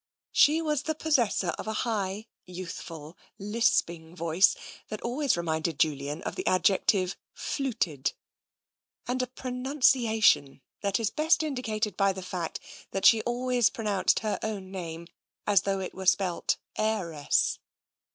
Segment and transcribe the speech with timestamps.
[0.31, 4.55] She was the possessor of a high, youthful, lisping voice
[4.89, 7.15] that always reminded Julian of the adjective"
[7.49, 8.13] fluted,"
[9.07, 12.59] and a pronunciation that is best indicated by the fact
[12.89, 15.05] that she always pronounced her own name
[15.45, 17.59] as though it were spelt "heiress."